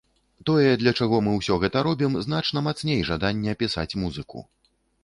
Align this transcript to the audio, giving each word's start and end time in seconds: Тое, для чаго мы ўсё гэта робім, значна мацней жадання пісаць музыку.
Тое, 0.49 0.71
для 0.83 0.93
чаго 0.99 1.19
мы 1.27 1.35
ўсё 1.35 1.59
гэта 1.65 1.85
робім, 1.89 2.17
значна 2.27 2.67
мацней 2.69 3.07
жадання 3.13 3.57
пісаць 3.63 3.91
музыку. 4.07 4.49